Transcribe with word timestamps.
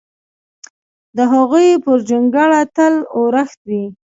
د 1.17 1.19
هغوی 1.33 1.67
پر 1.83 1.97
جونګړه 2.09 2.59
تل 2.75 2.95
اورښت 3.15 3.59
وي! 3.69 3.83